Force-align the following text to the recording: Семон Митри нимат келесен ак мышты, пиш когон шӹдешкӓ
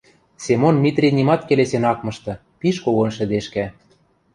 Семон 0.43 0.75
Митри 0.83 1.07
нимат 1.17 1.41
келесен 1.47 1.83
ак 1.91 1.99
мышты, 2.05 2.33
пиш 2.59 2.75
когон 2.83 3.09
шӹдешкӓ 3.17 3.65